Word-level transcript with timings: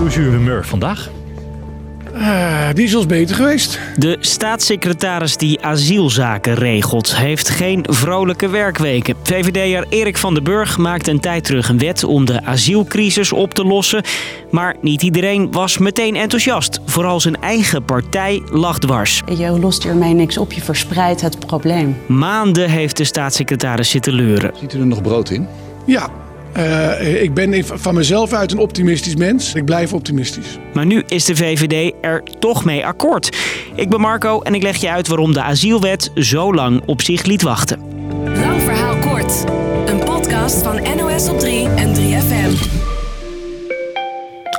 Hoe 0.00 0.08
is 0.08 0.16
uw 0.16 0.30
humeur 0.30 0.66
vandaag? 0.66 1.10
Uh, 2.14 2.68
die 2.74 2.84
is 2.84 2.94
ons 2.94 3.06
beter 3.06 3.36
geweest. 3.36 3.78
De 3.96 4.16
staatssecretaris 4.20 5.36
die 5.36 5.60
asielzaken 5.60 6.54
regelt, 6.54 7.16
heeft 7.16 7.48
geen 7.48 7.84
vrolijke 7.88 8.48
werkweken. 8.48 9.14
VVD'er 9.22 9.86
Erik 9.88 10.16
van 10.16 10.34
den 10.34 10.44
Burg 10.44 10.78
maakte 10.78 11.10
een 11.10 11.20
tijd 11.20 11.44
terug 11.44 11.68
een 11.68 11.78
wet 11.78 12.04
om 12.04 12.24
de 12.24 12.44
asielcrisis 12.44 13.32
op 13.32 13.54
te 13.54 13.64
lossen. 13.64 14.02
Maar 14.50 14.76
niet 14.80 15.02
iedereen 15.02 15.50
was 15.50 15.78
meteen 15.78 16.16
enthousiast. 16.16 16.80
Vooral 16.84 17.20
zijn 17.20 17.40
eigen 17.40 17.84
partij 17.84 18.42
lag 18.50 18.78
dwars. 18.78 19.22
Je 19.36 19.50
lost 19.50 19.82
hiermee 19.82 20.14
niks 20.14 20.38
op, 20.38 20.52
je 20.52 20.60
verspreidt 20.60 21.20
het 21.20 21.38
probleem. 21.38 21.96
Maanden 22.06 22.70
heeft 22.70 22.96
de 22.96 23.04
staatssecretaris 23.04 23.90
zitten 23.90 24.12
leuren. 24.12 24.52
Ziet 24.54 24.74
u 24.74 24.80
er 24.80 24.86
nog 24.86 25.02
brood 25.02 25.30
in? 25.30 25.46
Ja, 25.86 26.10
uh, 26.56 27.22
ik 27.22 27.34
ben 27.34 27.64
van 27.64 27.94
mezelf 27.94 28.32
uit 28.32 28.52
een 28.52 28.58
optimistisch 28.58 29.16
mens. 29.16 29.54
Ik 29.54 29.64
blijf 29.64 29.92
optimistisch. 29.92 30.58
Maar 30.74 30.86
nu 30.86 31.02
is 31.06 31.24
de 31.24 31.36
VVD 31.36 31.94
er 32.00 32.22
toch 32.38 32.64
mee 32.64 32.86
akkoord. 32.86 33.36
Ik 33.74 33.88
ben 33.88 34.00
Marco 34.00 34.40
en 34.40 34.54
ik 34.54 34.62
leg 34.62 34.76
je 34.76 34.90
uit 34.90 35.08
waarom 35.08 35.32
de 35.32 35.42
asielwet 35.42 36.10
zo 36.14 36.54
lang 36.54 36.82
op 36.86 37.02
zich 37.02 37.24
liet 37.24 37.42
wachten. 37.42 37.78
Lang 38.24 38.62
verhaal 38.62 38.96
kort. 38.96 39.44
Een 39.86 39.98
podcast 39.98 40.62
van 40.62 40.80
NOS 40.96 41.28
op 41.28 41.38
3 41.38 41.68
en 41.68 41.94
3FM. 41.94 42.89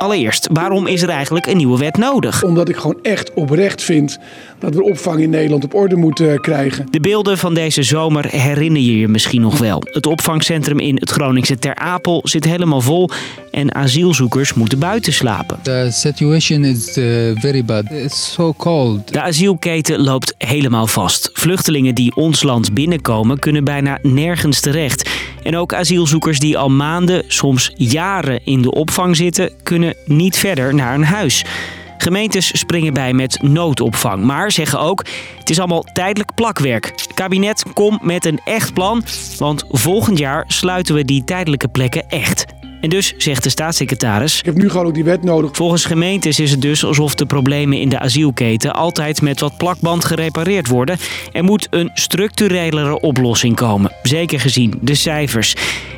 Allereerst, 0.02 0.48
waarom 0.54 0.88
is 0.88 1.02
er 1.02 1.10
eigenlijk 1.10 1.46
een 1.46 1.58
nieuwe 1.58 1.78
wet 1.78 1.98
nodig? 1.98 2.44
Omdat 2.44 2.70
ik 2.70 2.76
gewoon 2.76 3.00
echt 3.02 3.34
oprecht 3.34 3.84
vind 3.84 4.20
dat 4.60 4.76
we 4.76 4.84
opvang 4.84 5.22
in 5.22 5.30
Nederland 5.30 5.64
op 5.64 5.74
orde 5.74 5.96
moeten 5.96 6.42
krijgen. 6.42 6.88
De 6.92 7.00
beelden 7.00 7.38
van 7.38 7.54
deze 7.54 7.84
zomer 7.84 8.26
herinner 8.30 8.82
je 8.82 8.98
je 8.98 9.08
misschien 9.08 9.42
nog 9.42 9.58
wel. 9.58 9.84
Het 9.86 10.06
opvangcentrum 10.06 10.80
in 10.80 10.96
het 10.96 11.10
Groningse 11.10 11.60
Ter 11.60 11.76
Apel 11.76 12.22
zit 12.24 12.44
helemaal 12.44 12.82
vol 12.82 13.10
en 13.52 13.76
asielzoekers 13.76 14.54
moeten 14.54 14.80
buiten 14.80 15.14
slapen. 15.14 15.60
The 15.62 15.88
situation 15.92 16.64
is 16.64 16.98
uh, 16.98 17.06
very 17.40 17.66
bad. 17.66 17.92
It's 17.92 18.34
so 18.34 18.54
cold. 18.58 19.14
De 19.14 19.22
asielketen 19.22 20.00
loopt 20.00 20.34
helemaal 20.38 20.88
vast. 20.88 21.30
Vluchtelingen 21.34 21.96
die 21.96 22.16
ons 22.16 22.44
land 22.44 22.74
binnenkomen 22.74 23.40
kunnen 23.40 23.64
bijna 23.64 24.00
nergens 24.02 24.60
terecht. 24.60 25.10
En 25.44 25.58
ook 25.58 25.74
asielzoekers 25.74 26.40
die 26.40 26.58
al 26.58 26.70
maanden, 26.70 27.24
soms 27.28 27.72
jaren 27.76 28.46
in 28.46 28.62
de 28.62 28.72
opvang 28.72 29.16
zitten, 29.16 29.52
kunnen 29.64 29.96
niet 30.06 30.38
verder 30.38 30.76
naar 30.76 30.94
een 30.94 31.04
huis. 31.04 31.46
Gemeentes 31.98 32.60
springen 32.60 32.94
bij 32.94 33.14
met 33.14 33.42
noodopvang, 33.42 34.24
maar 34.24 34.52
zeggen 34.52 34.80
ook: 34.80 35.06
het 35.38 35.50
is 35.50 35.60
allemaal 35.60 35.86
tijdelijk 35.94 36.34
plakwerk. 36.36 36.94
kabinet, 37.14 37.64
kom 37.74 38.00
met 38.02 38.26
een 38.26 38.40
echt 38.46 38.74
plan, 38.74 39.04
want 39.38 39.66
volgend 39.70 40.18
jaar 40.18 40.44
sluiten 40.48 40.96
we 40.96 41.06
die 41.06 41.24
tijdelijke 41.24 41.68
plekken 41.68 42.10
echt. 42.10 42.46
En 42.82 42.90
dus 42.90 43.14
zegt 43.18 43.44
de 43.44 43.50
staatssecretaris. 43.50 44.40
Ik 44.40 44.46
heb 44.46 44.56
nu 44.56 44.70
gewoon 44.70 44.86
ook 44.86 44.94
die 44.94 45.04
wet 45.04 45.24
nodig. 45.24 45.50
Volgens 45.54 45.86
gemeentes 45.86 46.40
is 46.40 46.52
het 46.52 46.62
dus 46.62 46.86
alsof 46.86 47.16
de 47.16 47.26
problemen 47.26 47.80
in 47.80 47.90
de 47.90 48.00
asielketen 48.00 48.74
altijd 48.74 49.22
met 49.22 49.40
wat 49.40 49.58
plakband 49.58 50.06
gerepareerd 50.06 50.68
worden. 50.68 50.98
Er 51.32 51.44
moet 51.44 51.68
een 51.70 51.92
structurelere 51.94 53.00
oplossing 53.00 53.56
komen. 53.56 53.92
Zeker 54.04 54.40
gezien 54.40 54.80
de 54.82 54.96
cijfers. 54.96 55.56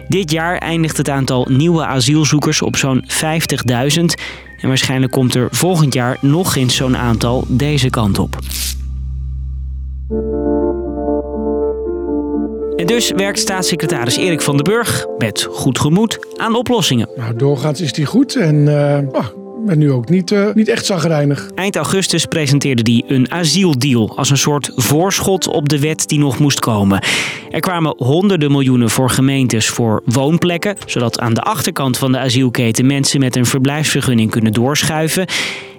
Dit 0.08 0.32
jaar 0.32 0.58
eindigt 0.58 0.98
het 0.98 1.10
aantal 1.10 1.48
nieuwe 1.50 1.86
asielzoekers 1.86 2.62
op 2.62 2.76
zo'n 2.76 3.06
50.000. 3.08 4.04
En 4.62 4.68
waarschijnlijk 4.68 5.12
komt 5.12 5.36
er 5.36 5.48
volgend 5.52 5.94
jaar 5.94 6.18
nog 6.22 6.56
eens 6.56 6.76
zo'n 6.76 6.98
aantal 6.98 7.44
deze 7.48 7.90
kant 7.90 8.20
op. 8.20 8.38
En 12.84 12.90
dus 12.90 13.12
werkt 13.16 13.40
staatssecretaris 13.40 14.18
Erik 14.18 14.42
van 14.42 14.56
den 14.56 14.64
Burg 14.64 15.06
met 15.18 15.48
goed 15.52 15.80
gemoed 15.80 16.20
aan 16.38 16.56
oplossingen. 16.56 17.10
Nou, 17.16 17.36
doorgaans 17.36 17.82
is 17.82 17.94
die 17.94 18.06
goed 18.06 18.36
en 18.36 18.56
uh, 18.56 18.98
ben 19.66 19.78
nu 19.78 19.92
ook 19.92 20.10
niet, 20.10 20.32
uh, 20.32 20.54
niet 20.54 20.68
echt 20.68 20.86
zagrijnig. 20.86 21.50
Eind 21.56 21.76
augustus 21.76 22.26
presenteerde 22.26 22.92
hij 22.92 23.16
een 23.16 23.32
asieldeal 23.32 24.18
als 24.18 24.30
een 24.30 24.38
soort 24.38 24.72
voorschot 24.76 25.48
op 25.48 25.70
de 25.70 25.80
wet 25.80 26.08
die 26.08 26.20
nog 26.20 26.40
moest 26.40 26.60
komen. 26.60 27.04
Er 27.52 27.60
kwamen 27.60 27.96
honderden 27.98 28.52
miljoenen 28.52 28.90
voor 28.90 29.10
gemeentes 29.10 29.68
voor 29.68 30.02
woonplekken, 30.06 30.76
zodat 30.86 31.20
aan 31.20 31.34
de 31.34 31.42
achterkant 31.42 31.98
van 31.98 32.12
de 32.12 32.18
asielketen 32.18 32.86
mensen 32.86 33.20
met 33.20 33.36
een 33.36 33.46
verblijfsvergunning 33.46 34.32
kunnen 34.32 34.52
doorschuiven. 34.52 35.26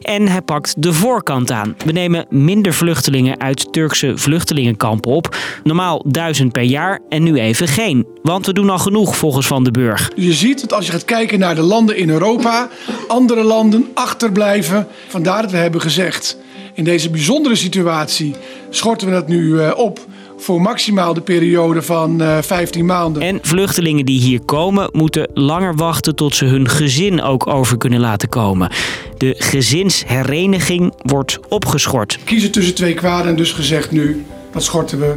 En 0.04 0.28
hij 0.28 0.42
pakt 0.42 0.82
de 0.82 0.92
voorkant 0.92 1.50
aan. 1.50 1.76
We 1.84 1.92
nemen 1.92 2.26
minder 2.30 2.74
vluchtelingen 2.74 3.40
uit 3.40 3.72
Turkse 3.72 4.12
vluchtelingenkampen 4.16 5.10
op. 5.10 5.36
Normaal 5.62 6.04
duizend 6.06 6.52
per 6.52 6.62
jaar 6.62 7.00
en 7.08 7.22
nu 7.22 7.38
even 7.38 7.68
geen. 7.68 8.06
Want 8.22 8.46
we 8.46 8.52
doen 8.52 8.70
al 8.70 8.78
genoeg 8.78 9.16
volgens 9.16 9.46
Van 9.46 9.64
den 9.64 9.72
Burg. 9.72 10.10
Je 10.16 10.32
ziet 10.32 10.60
dat 10.60 10.72
als 10.72 10.86
je 10.86 10.92
gaat 10.92 11.04
kijken 11.04 11.38
naar 11.38 11.54
de 11.54 11.62
landen 11.62 11.96
in 11.96 12.10
Europa, 12.10 12.68
andere 13.08 13.42
landen 13.42 13.88
achterblijven. 13.94 14.86
Vandaar 15.08 15.42
dat 15.42 15.50
we 15.50 15.56
hebben 15.56 15.80
gezegd, 15.80 16.36
in 16.74 16.84
deze 16.84 17.10
bijzondere 17.10 17.54
situatie 17.54 18.34
schorten 18.70 19.06
we 19.06 19.12
dat 19.12 19.28
nu 19.28 19.60
eh, 19.60 19.78
op 19.78 20.06
voor 20.44 20.60
maximaal 20.60 21.14
de 21.14 21.20
periode 21.20 21.82
van 21.82 22.22
uh, 22.22 22.38
eh, 22.38 22.44
15 22.44 22.86
maanden. 22.86 23.22
En 23.22 23.38
vluchtelingen 23.42 24.04
die 24.04 24.20
hier 24.20 24.40
komen 24.40 24.88
moeten 24.92 25.30
langer 25.34 25.74
wachten 25.74 26.14
tot 26.14 26.34
ze 26.34 26.44
hun 26.44 26.68
gezin 26.68 27.22
ook 27.22 27.46
over 27.46 27.76
kunnen 27.76 28.00
laten 28.00 28.28
komen. 28.28 28.70
De 29.16 29.34
gezinshereniging 29.38 30.92
wordt 31.02 31.38
opgeschort. 31.48 32.18
Kiezen 32.24 32.52
tussen 32.52 32.74
twee 32.74 32.94
kwaden 32.94 33.30
en 33.30 33.36
dus 33.36 33.52
gezegd 33.52 33.90
nu, 33.90 34.24
dat 34.52 34.62
schorten 34.62 34.98
we 34.98 35.14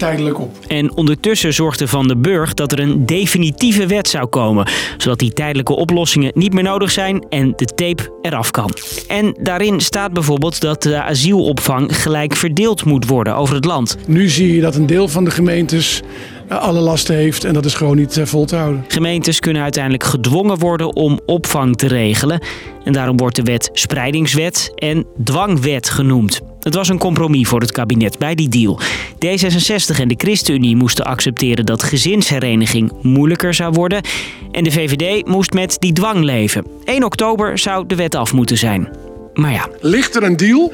tijdelijk 0.00 0.40
op. 0.40 0.56
En 0.68 0.96
ondertussen 0.96 1.54
zorgde 1.54 1.88
Van 1.88 2.08
den 2.08 2.22
Burg 2.22 2.54
dat 2.54 2.72
er 2.72 2.80
een 2.80 3.06
definitieve 3.06 3.86
wet 3.86 4.08
zou 4.08 4.26
komen, 4.26 4.68
zodat 4.96 5.18
die 5.18 5.32
tijdelijke 5.32 5.76
oplossingen 5.76 6.32
niet 6.34 6.52
meer 6.52 6.62
nodig 6.62 6.90
zijn 6.90 7.26
en 7.28 7.52
de 7.56 7.64
tape 7.64 8.18
eraf 8.22 8.50
kan. 8.50 8.70
En 9.08 9.36
daarin 9.40 9.80
staat 9.80 10.12
bijvoorbeeld 10.12 10.60
dat 10.60 10.82
de 10.82 11.02
asielopvang 11.02 12.02
gelijk 12.02 12.36
verdeeld 12.36 12.84
moet 12.84 13.06
worden 13.06 13.36
over 13.36 13.54
het 13.54 13.64
land. 13.64 13.96
Nu 14.06 14.28
zie 14.28 14.54
je 14.54 14.60
dat 14.60 14.74
een 14.74 14.86
deel 14.86 15.08
van 15.08 15.24
de 15.24 15.30
gemeentes 15.30 16.02
eh, 16.48 16.58
alle 16.58 16.80
lasten 16.80 17.14
heeft 17.14 17.44
en 17.44 17.54
dat 17.54 17.64
is 17.64 17.74
gewoon 17.74 17.96
niet 17.96 18.16
eh, 18.16 18.26
vol 18.26 18.44
te 18.44 18.56
houden. 18.56 18.84
Gemeentes 18.88 19.40
kunnen 19.40 19.62
uiteindelijk 19.62 20.04
gedwongen 20.04 20.58
worden 20.58 20.96
om 20.96 21.20
opvang 21.26 21.76
te 21.76 21.86
regelen. 21.86 22.40
En 22.84 22.92
daarom 22.92 23.16
wordt 23.16 23.36
de 23.36 23.42
wet 23.42 23.70
spreidingswet 23.72 24.72
en 24.74 25.06
dwangwet 25.24 25.88
genoemd. 25.88 26.40
Het 26.60 26.74
was 26.74 26.88
een 26.88 26.98
compromis 26.98 27.48
voor 27.48 27.60
het 27.60 27.72
kabinet 27.72 28.18
bij 28.18 28.34
die 28.34 28.48
deal. 28.48 28.80
D66 29.14 30.00
en 30.00 30.08
de 30.08 30.14
ChristenUnie 30.16 30.76
moesten 30.76 31.04
accepteren 31.04 31.66
dat 31.66 31.82
gezinshereniging 31.82 32.92
moeilijker 33.02 33.54
zou 33.54 33.72
worden. 33.72 34.02
En 34.50 34.64
de 34.64 34.70
VVD 34.70 35.26
moest 35.26 35.52
met 35.52 35.76
die 35.78 35.92
dwang 35.92 36.24
leven. 36.24 36.64
1 36.84 37.04
oktober 37.04 37.58
zou 37.58 37.86
de 37.86 37.94
wet 37.94 38.14
af 38.14 38.32
moeten 38.32 38.58
zijn. 38.58 38.88
Maar 39.34 39.52
ja. 39.52 39.68
Ligt 39.80 40.16
er 40.16 40.22
een 40.22 40.36
deal? 40.36 40.72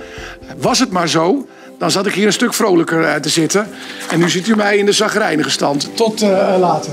Was 0.58 0.78
het 0.78 0.90
maar 0.90 1.08
zo? 1.08 1.46
Dan 1.78 1.90
zat 1.90 2.06
ik 2.06 2.12
hier 2.12 2.26
een 2.26 2.32
stuk 2.32 2.54
vrolijker 2.54 3.02
eh, 3.02 3.14
te 3.14 3.28
zitten. 3.28 3.68
En 4.10 4.18
nu 4.18 4.30
ziet 4.30 4.46
u 4.46 4.56
mij 4.56 4.76
in 4.76 4.86
de 4.86 4.92
zagrijnige 4.92 5.50
stand. 5.50 5.90
Tot 5.94 6.22
uh, 6.22 6.56
later. 6.58 6.92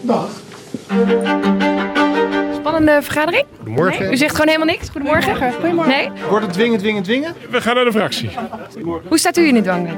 Dag. 0.00 0.28
Spannende 2.72 3.02
vergadering? 3.02 3.44
Goedemorgen. 3.56 4.12
U 4.12 4.16
zegt 4.16 4.30
gewoon 4.30 4.46
helemaal 4.46 4.74
niks? 4.74 4.88
Goedemorgen. 4.88 5.52
Goedemorgen. 5.52 5.92
Nee? 5.92 6.08
Wordt 6.28 6.44
het 6.44 6.54
dwingen, 6.54 6.78
dwingen, 6.78 7.02
dwingen? 7.02 7.34
We 7.50 7.60
gaan 7.60 7.74
naar 7.74 7.84
de 7.84 7.92
fractie. 7.92 8.30
Hoe 9.08 9.18
staat 9.18 9.36
u 9.36 9.46
in 9.46 9.54
de 9.54 9.60
dwangwet? 9.60 9.94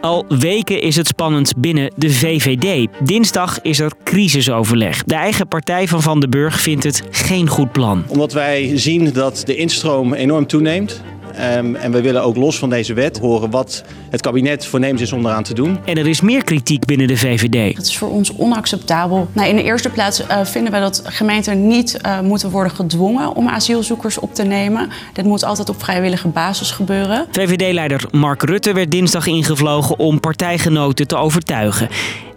Al 0.00 0.24
weken 0.28 0.80
is 0.80 0.96
het 0.96 1.06
spannend 1.06 1.52
binnen 1.56 1.92
de 1.96 2.10
VVD. 2.10 2.88
Dinsdag 3.00 3.62
is 3.62 3.80
er 3.80 3.92
crisisoverleg. 4.04 5.04
De 5.04 5.14
eigen 5.14 5.48
partij 5.48 5.88
van 5.88 6.02
Van 6.02 6.20
den 6.20 6.30
Burg 6.30 6.60
vindt 6.60 6.84
het 6.84 7.02
geen 7.10 7.48
goed 7.48 7.72
plan. 7.72 8.04
Omdat 8.08 8.32
wij 8.32 8.70
zien 8.78 9.12
dat 9.12 9.42
de 9.44 9.56
instroom 9.56 10.14
enorm 10.14 10.46
toeneemt. 10.46 11.02
Um, 11.40 11.74
en 11.74 11.92
we 11.92 12.00
willen 12.00 12.22
ook 12.22 12.36
los 12.36 12.58
van 12.58 12.70
deze 12.70 12.94
wet 12.94 13.18
horen 13.18 13.50
wat 13.50 13.84
het 14.10 14.20
kabinet 14.20 14.66
voornemens 14.66 15.02
is 15.02 15.12
om 15.12 15.26
eraan 15.26 15.42
te 15.42 15.54
doen. 15.54 15.78
En 15.84 15.98
er 15.98 16.06
is 16.06 16.20
meer 16.20 16.44
kritiek 16.44 16.84
binnen 16.84 17.06
de 17.06 17.16
VVD. 17.16 17.76
Dat 17.76 17.86
is 17.86 17.98
voor 17.98 18.10
ons 18.10 18.36
onacceptabel. 18.36 19.28
Nou, 19.32 19.48
in 19.48 19.56
de 19.56 19.62
eerste 19.62 19.90
plaats 19.90 20.20
uh, 20.20 20.44
vinden 20.44 20.72
wij 20.72 20.80
dat 20.80 21.02
gemeenten 21.04 21.66
niet 21.66 21.98
uh, 22.06 22.20
moeten 22.20 22.50
worden 22.50 22.72
gedwongen 22.72 23.34
om 23.34 23.48
asielzoekers 23.48 24.18
op 24.18 24.34
te 24.34 24.42
nemen. 24.42 24.90
Dit 25.12 25.24
moet 25.24 25.44
altijd 25.44 25.68
op 25.68 25.82
vrijwillige 25.82 26.28
basis 26.28 26.70
gebeuren. 26.70 27.26
VVD-leider 27.30 28.04
Mark 28.10 28.42
Rutte 28.42 28.72
werd 28.72 28.90
dinsdag 28.90 29.26
ingevlogen 29.26 29.98
om 29.98 30.20
partijgenoten 30.20 31.06
te 31.06 31.16
overtuigen. 31.16 31.88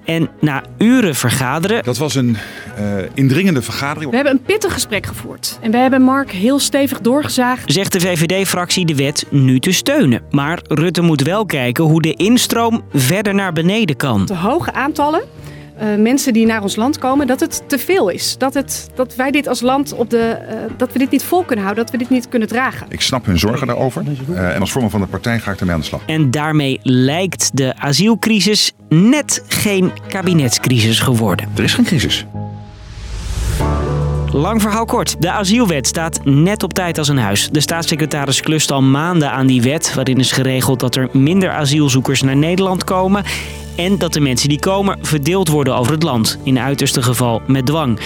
En 0.07 0.29
na 0.39 0.63
uren 0.77 1.15
vergaderen. 1.15 1.83
Dat 1.83 1.97
was 1.97 2.15
een 2.15 2.37
uh, 2.79 2.85
indringende 3.13 3.61
vergadering. 3.61 4.09
We 4.09 4.15
hebben 4.15 4.33
een 4.33 4.41
pittig 4.41 4.73
gesprek 4.73 5.05
gevoerd. 5.05 5.57
En 5.61 5.71
we 5.71 5.77
hebben 5.77 6.01
Mark 6.01 6.31
heel 6.31 6.59
stevig 6.59 7.01
doorgezaagd. 7.01 7.71
Zegt 7.71 7.91
de 7.91 7.99
VVD-fractie 7.99 8.85
de 8.85 8.95
wet 8.95 9.25
nu 9.29 9.59
te 9.59 9.71
steunen. 9.71 10.21
Maar 10.31 10.59
Rutte 10.67 11.01
moet 11.01 11.21
wel 11.21 11.45
kijken 11.45 11.83
hoe 11.83 12.01
de 12.01 12.13
instroom 12.13 12.83
verder 12.93 13.35
naar 13.35 13.53
beneden 13.53 13.95
kan. 13.95 14.25
De 14.25 14.35
hoge 14.35 14.73
aantallen 14.73 15.21
uh, 15.81 15.95
mensen 15.95 16.33
die 16.33 16.45
naar 16.45 16.61
ons 16.61 16.75
land 16.75 16.97
komen, 16.97 17.27
dat 17.27 17.39
het 17.39 17.63
te 17.67 17.77
veel 17.77 18.09
is. 18.09 18.37
Dat, 18.37 18.53
het, 18.53 18.89
dat 18.95 19.15
wij 19.15 19.31
dit 19.31 19.47
als 19.47 19.61
land 19.61 19.93
op 19.93 20.09
de. 20.09 20.37
Uh, 20.49 20.55
dat 20.77 20.91
we 20.93 20.99
dit 20.99 21.11
niet 21.11 21.23
vol 21.23 21.43
kunnen 21.43 21.65
houden, 21.65 21.83
dat 21.83 21.93
we 21.93 21.99
dit 21.99 22.09
niet 22.09 22.29
kunnen 22.29 22.47
dragen. 22.47 22.87
Ik 22.89 23.01
snap 23.01 23.25
hun 23.25 23.39
zorgen 23.39 23.67
daarover. 23.67 24.03
Uh, 24.29 24.55
en 24.55 24.59
als 24.59 24.71
vorm 24.71 24.89
van 24.89 25.01
de 25.01 25.07
partij 25.07 25.39
ga 25.39 25.51
ik 25.51 25.59
ermee 25.59 25.73
aan 25.73 25.79
de 25.79 25.85
slag. 25.85 26.01
En 26.05 26.31
daarmee 26.31 26.79
lijkt 26.83 27.49
de 27.53 27.75
asielcrisis 27.77 28.71
net 28.89 29.43
geen 29.47 29.91
kabinetscrisis 30.07 30.99
geworden. 30.99 31.49
Er 31.55 31.63
is 31.63 31.73
geen 31.73 31.85
crisis. 31.85 32.25
Lang 34.31 34.61
verhaal 34.61 34.85
kort. 34.85 35.21
De 35.21 35.31
asielwet 35.31 35.87
staat 35.87 36.19
net 36.23 36.63
op 36.63 36.73
tijd 36.73 36.97
als 36.97 37.07
een 37.07 37.17
huis. 37.17 37.49
De 37.51 37.59
staatssecretaris 37.59 38.41
klust 38.41 38.71
al 38.71 38.81
maanden 38.81 39.31
aan 39.31 39.47
die 39.47 39.61
wet, 39.61 39.93
waarin 39.93 40.17
is 40.17 40.31
geregeld 40.31 40.79
dat 40.79 40.95
er 40.95 41.09
minder 41.11 41.51
asielzoekers 41.51 42.21
naar 42.21 42.35
Nederland 42.35 42.83
komen. 42.83 43.23
En 43.77 43.97
dat 43.97 44.13
de 44.13 44.19
mensen 44.19 44.49
die 44.49 44.59
komen 44.59 44.97
verdeeld 45.01 45.47
worden 45.47 45.75
over 45.75 45.91
het 45.91 46.03
land, 46.03 46.39
in 46.43 46.59
uiterste 46.59 47.01
geval 47.01 47.41
met 47.47 47.65
dwang. 47.65 47.99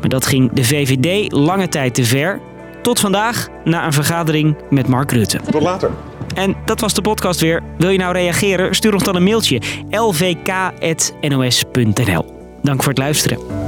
Maar 0.00 0.08
dat 0.08 0.26
ging 0.26 0.52
de 0.52 0.64
VVD 0.64 1.32
lange 1.32 1.68
tijd 1.68 1.94
te 1.94 2.04
ver. 2.04 2.40
Tot 2.82 3.00
vandaag, 3.00 3.48
na 3.64 3.86
een 3.86 3.92
vergadering 3.92 4.56
met 4.70 4.88
Mark 4.88 5.12
Rutte. 5.12 5.40
Tot 5.50 5.62
later. 5.62 5.90
En 6.34 6.56
dat 6.64 6.80
was 6.80 6.94
de 6.94 7.02
podcast 7.02 7.40
weer. 7.40 7.62
Wil 7.78 7.90
je 7.90 7.98
nou 7.98 8.12
reageren? 8.12 8.74
Stuur 8.74 8.92
ons 8.92 9.04
dan 9.04 9.16
een 9.16 9.24
mailtje 9.24 9.60
lvk.nos.nl. 9.90 11.04
Dank 12.62 12.82
voor 12.82 12.92
het 12.92 12.98
luisteren. 12.98 13.65